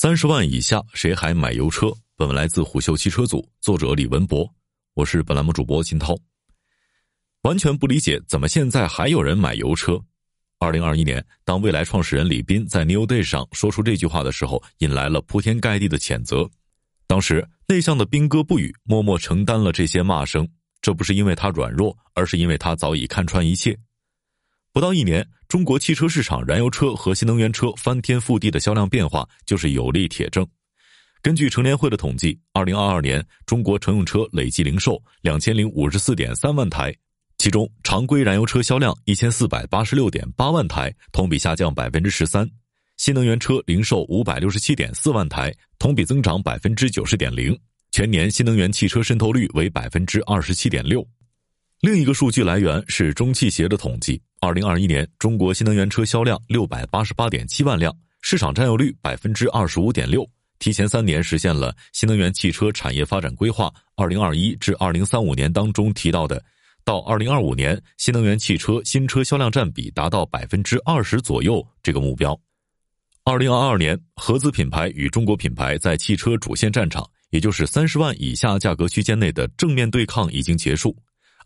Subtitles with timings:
[0.00, 1.92] 三十万以下谁还买油车？
[2.14, 4.48] 本文来自虎嗅汽车组，作者李文博，
[4.94, 6.16] 我是本栏目主播金涛。
[7.42, 10.00] 完全不理解怎么现在还有人买油车。
[10.60, 16.48] 二零二一年，当未来创始人李斌在 New Day 上说出这句话的时候，引来了铺天盖地的谴责。
[17.08, 20.48] 当时内向的斌哥不语，默默承担了这些骂声。
[20.80, 23.76] 这不是因为他软弱，而是因为他早已看穿一切。
[24.72, 30.46] 不到一年，中国汽车市场燃油车和新能源车翻天覆地的销量变化就是有力铁证。
[31.20, 36.94] 根据乘联会的统计，二零二二年中国乘用车累计零售两千零五十四点三万台，
[37.38, 42.46] 其中常规燃油车销量一千四百八十六点八万台，同比下降百分之十三；
[42.98, 47.58] 新能源车零售五百六十七点四万台，同比增长百分之九十点零，
[47.90, 51.04] 全年新能源汽车渗透率为百分之二十七点六。
[51.80, 54.22] 另一个数据来源是中汽协的统计。
[54.40, 57.92] 二零二一年，中国新能源车销量六百八十八点七万辆，
[58.22, 60.24] 市场占有率百分之二十五点六，
[60.60, 66.40] 提前三年实现了新能源汽车产业发展规划二零二一至二零三五年当中提到的，
[66.84, 72.38] 到二零二五年新能源汽车新车销量占比达到百分之二十左右这个目标。
[73.24, 80.96] 二零二二年，合资品牌与中国品牌在汽车主线战场，也就是三十万以下价格区间内的正面对抗已经结束。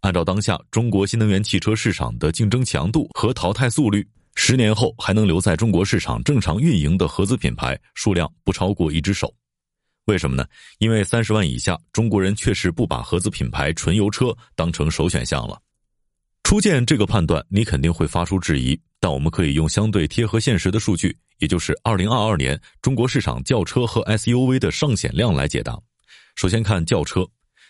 [0.00, 9.32] 按照当下中国新能源汽车市场的竞争强度和淘汰速率，十年后还能留在中国市场正常运营的合资品牌数量不超过一只手。
[10.06, 10.44] 为什么呢？
[10.78, 15.60] 因为三十万以下中国人确实不把合资品牌纯油车当成首选项了。
[16.44, 25.78] 初见这个判断，你肯定会发出质疑，但我们可以用相对贴合现实的数据，也就是二零二二年中国市场轿车和 SUV 的上险量来解答。
[26.34, 27.24] 首先看轿车，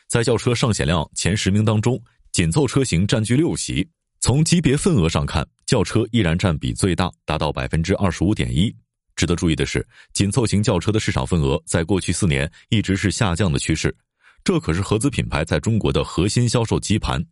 [0.08, 2.00] 在轿车上险量前十名当中。
[2.40, 3.86] 紧凑车型占据六席，
[4.20, 8.74] 从级别份额上看，轿车依然占比最大，达到百分之二十五点一。
[9.14, 13.94] 值得注意的是，紧凑型轿车的市场份额在过去四年一直是下降的趋势，
[14.42, 17.22] 这可是合资品牌在中国的核心销售基盘。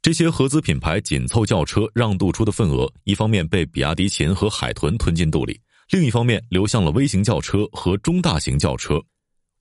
[0.00, 5.60] 这些合资品牌紧凑轿车让渡出的份额，一方面被比亚迪秦和海豚吞进肚里，
[5.90, 9.02] 另一方面流向了微型轿车和中大型轿车。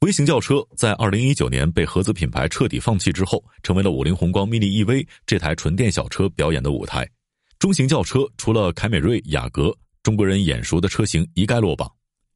[0.04, 7.10] 微型轿车在二零一九年被合资品牌彻底放弃之后，成为了五菱宏光 mini EV 这台纯电小车表演的舞台。
[7.58, 11.90] 中型轿车除了凯美瑞、雅阁，中国人眼熟的车型一概落榜。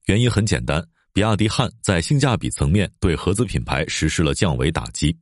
[0.06, 5.14] 原因很简单，比亚迪汉在性价比层面对合资品牌实施了降维打击。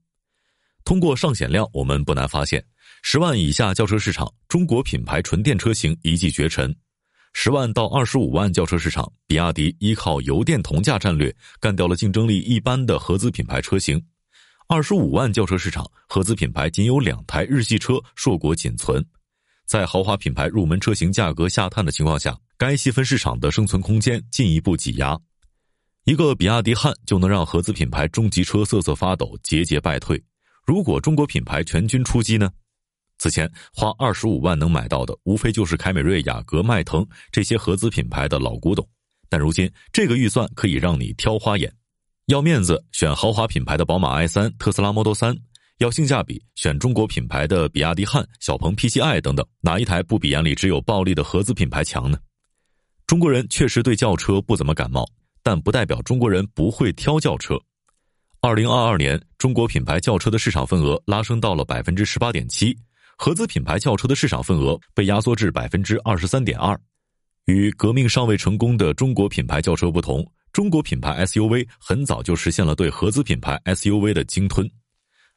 [0.83, 2.63] 通过上险量，我们不难发现，
[3.01, 6.71] 十万以下轿车市场，中国品牌纯电车型一骑绝尘。
[7.37, 14.01] 十万到二十五万轿车市场，比亚迪依靠油电同价战略干掉了竞争力一般的合资品牌车型。
[14.69, 19.05] 二十五万轿车市场，合资品牌仅有两台日系车硕果仅存。
[19.67, 25.19] 在豪华品牌入门车型价格下探的情况下，该细分市场的生存空间进一步挤压。
[26.05, 30.19] 一个比亚迪汉就能让合资品牌中级车瑟瑟发抖、节节败退。
[30.65, 32.49] 如果中国品牌全军出击呢？
[33.17, 38.87] 此前花二十五万能买到的，无非就是凯美瑞、雅阁、迈腾这些合资品牌的老古董。
[39.29, 41.73] 但如今这个预算可以让你挑花眼，
[42.27, 45.33] 要面子选豪华品牌的宝马 i 三、特斯拉 Model 三；
[45.79, 49.45] 要性价比选中国品牌的比亚迪汉、小鹏 P7i 等等。
[49.61, 52.17] 哪一台不比眼里只有暴利的合资品牌强呢？
[53.07, 55.07] 中国人确实对轿车不怎么感冒，
[55.41, 57.55] 但不代表中国人不会挑轿车。
[58.41, 62.77] 二零二二年，中国品牌轿车的市场份额拉升到了百分之十八点七。
[63.17, 66.79] 合资品牌轿车的市场份额被压缩至百分之二十三点二，
[67.45, 74.69] 与革命尚未成功的中国品牌轿车不同，中国品牌 SUV 很早就实现了对合资品牌 SUV 的鲸吞。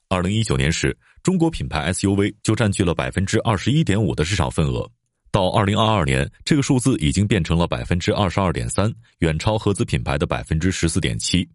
[0.08, 4.90] 二零一九年时，中国品牌 SUV 就占据了百分之二十一点五的市场份额，
[5.30, 11.48] 到二零二二年，这个数字已经变成了百分之二十二点三，远超合资品牌的百分之十四点七。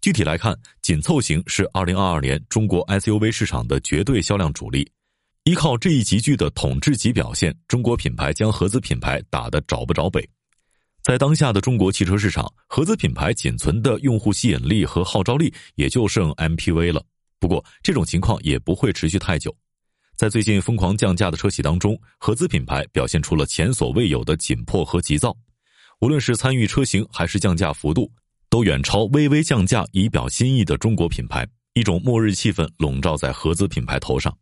[0.00, 4.88] 具体来看，紧凑型是二零二二年中国 SUV 市场的绝对销量主力。
[5.48, 10.22] 依靠这一集聚的统治级表现，中国品牌将合资品牌打得找不着北。
[11.02, 17.02] 在当下的中国汽车市场，合资品牌仅存的用户吸引力和号召力也就剩 MPV 了。
[17.40, 19.56] 不过，这种情况也不会持续太久。
[20.18, 25.34] 在最近疯狂降价的车企当中，合资品牌表现出了前所未有的紧迫和急躁。
[26.02, 28.12] 无论是参与车型还是降价幅度，
[28.50, 31.48] 都远超微微降价以表心意的中国品牌。
[31.72, 34.36] 一种末日气氛笼罩在合资品牌头上。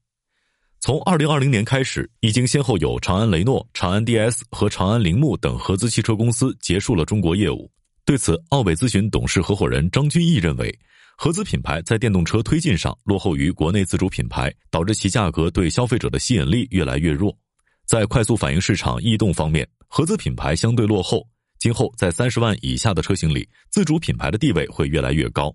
[0.80, 7.68] 从二零二零年开始，已经先后有长安雷诺、长安 DS 和长安铃木等合资汽车公司结束了中国业务。
[8.04, 10.72] 对此，奥北咨询董事合伙人张军毅认为，
[11.16, 17.36] 合资品牌在电动车推进上落后于国内自主品牌，导致其价格对消费者的吸引力越来越弱。
[17.84, 21.26] 在快速反应市场异动方面，合资品牌相对落后，
[21.58, 25.52] 今后在三十万以下的车型里，自主品牌的地位会越来越高。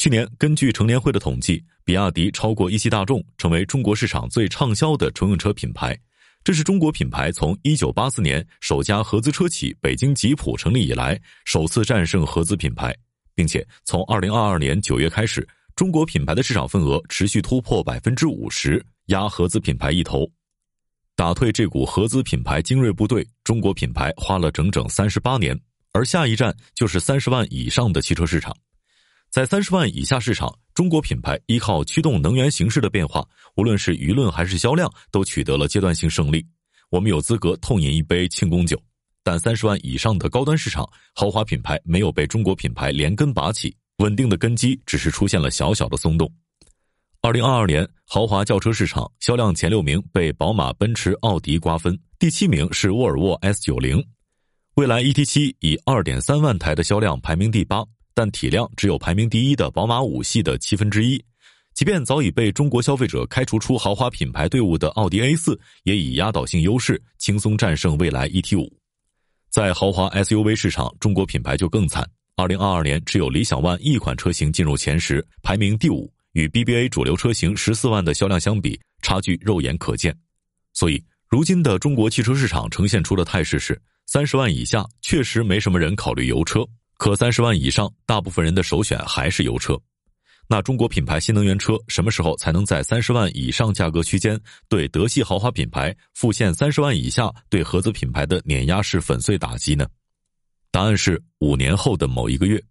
[0.00, 5.94] 去年，根据乘联会的统计，比亚迪超过一汽大众，成为中国市场最畅销的乘用车品牌。
[6.42, 12.96] 这是中国品牌从一九八四年首家合资车企北京吉普成立以来，首次战胜合资品牌，
[13.34, 20.26] 并且从二零二二年九月开始，中国品牌的市场份额持续突破百分之五十，压合资品牌一头。
[21.14, 25.54] 打退这股合资品牌精锐部队，中国品牌花了整整三十八年，
[25.92, 28.56] 而下一站就是三十万以上的汽车市场。
[29.30, 33.24] 在三十万以下市场，中国品牌依靠驱动能源形势的变化，
[33.54, 36.44] 无论是舆论还是销量，都取得了阶段性胜利。
[36.90, 38.76] 我们有资格痛饮一杯庆功酒。
[39.22, 40.84] 但三十万以上的高端市场，
[41.14, 46.28] 豪华品牌没有被中国品牌连根拔起，稳定的根基只是出现了小小的松动。
[47.22, 54.04] 二零二二年豪华轿车市场销量前六名被宝马、奔驰、奥迪瓜分，第七名是沃尔沃 S 九零，
[54.74, 57.84] 蔚来 ET 七以二点三万台的销量排名第八。
[58.20, 61.18] 但体量只有排名第一的宝马五系的七分之一，
[61.72, 68.70] 即便早已被中国消费者开除出豪华品牌队伍的奥迪 A 四，也以压倒性优势轻松战胜蔚来 ET 五。
[69.48, 72.06] 在豪华 SUV 市场，中国品牌就更惨。
[72.36, 80.14] 二零二二年只有理想 ONE 一款车型进入前十，排名第五，与 BBA 主流车型十四万的销量相比，差距肉眼可见。
[80.74, 86.66] 所以，如今的中国汽车市场呈现出的态势是：三十万以下确实没什么人考虑油车。
[87.00, 89.74] 可三十万以上，大部分人的首选还是油车。
[90.46, 94.38] 那中国品牌新能源车什么时候才能在三十万以上价格区间
[94.68, 99.86] 对德系豪华品牌复现三十万以下对合资品牌的碾压式粉碎打击呢？
[100.70, 102.62] 答案是五年后的某一个月。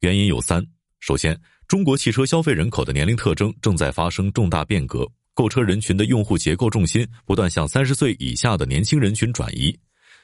[0.00, 0.62] 原因有三：
[0.98, 1.34] 首先，
[1.66, 9.74] 中国汽车消费人口的年龄特征正在发生重大变革，购车人群的用户结构重心不断向三十岁以下的年轻人群转移。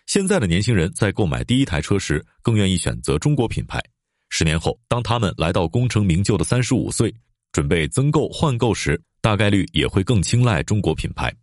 [0.06, 3.82] 现在的年轻人在购买第一台车时，更愿意选择中国品牌。
[4.29, 7.12] 十年后，当他们来到功成名就的三十五岁，
[7.50, 11.35] 准备增购换购时，大概率也会更青睐中国品牌。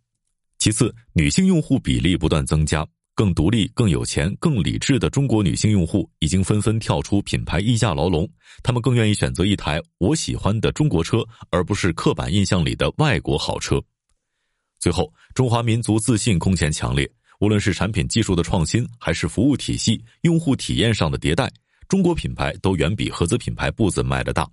[0.58, 8.26] 其次，女性用户比例不断增加，更独立、更有钱、更理智的中国女性用户已经纷纷跳出品牌溢价牢笼，
[8.62, 13.78] 他们更愿意选择一台我喜欢的中国车，而不是刻板印象里的外国好车。
[14.80, 17.06] 最后，中华民族自信空前强烈。
[17.44, 21.52] 无论是产品技术的创新，还是服务体系、用户体验上的迭代，
[21.88, 24.48] 中国品牌都远比合资品牌步子迈得大。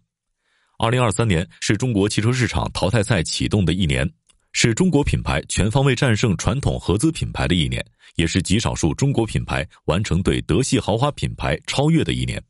[0.78, 4.06] 二零二三年是中国汽车市场淘汰赛启动的一年，
[4.52, 7.82] 是中国品牌全方位战胜传统合资品牌的一年，
[8.16, 12.44] 也是极少数中国品牌完成对德系豪华品牌超越的一年。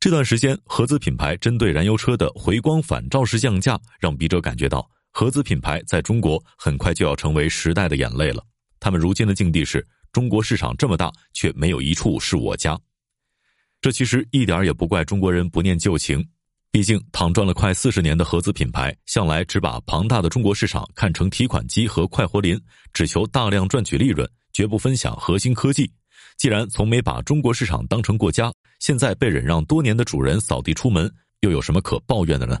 [0.00, 8.42] 这段时间，合资品牌针对燃油车的回光返照式降价，让笔者感觉到合资品牌在中国很快就要成为时代的眼泪了。
[8.84, 9.82] 他们如今的境地是
[10.12, 12.78] 中国市场这么大，却没有一处是我家。
[13.80, 16.22] 这其实一点也不怪中国人不念旧情，
[16.70, 22.60] 毕竟躺赚了快四十年的合资品牌，向来只把庞大的中国市场看成提款机和快活林，
[22.92, 25.90] 只求大量赚取利润，绝不分享核心科技。
[26.36, 31.10] 既然从没把中国市场当成过家，现在被忍让多年的主人扫地出门，
[31.40, 32.60] 又有什么可抱怨的呢？